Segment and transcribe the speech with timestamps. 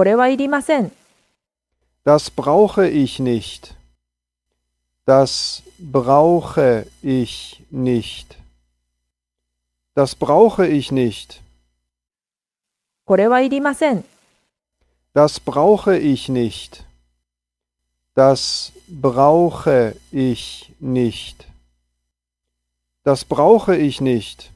[0.00, 0.92] これはいりません。
[2.06, 3.74] Das brauche ich nicht.
[5.04, 8.38] Das brauche ich nicht.
[9.94, 11.42] Das brauche ich nicht.
[13.04, 14.02] これはいりません。
[15.12, 16.82] Das brauche ich nicht.
[18.14, 21.46] Das brauche ich nicht.
[23.04, 24.50] Das brauche ich nicht.